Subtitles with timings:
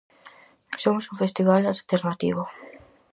[0.83, 2.43] Somos un festival alternativo.